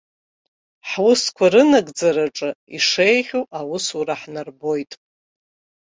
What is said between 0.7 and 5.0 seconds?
Ҳусқәа рынагӡараҿы ишеиӷьу аусура ҳнарбоит.